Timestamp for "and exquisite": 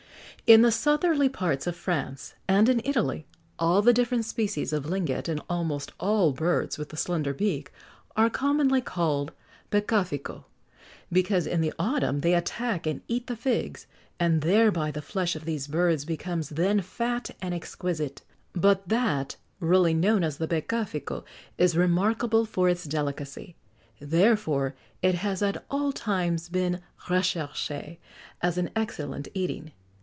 17.41-18.21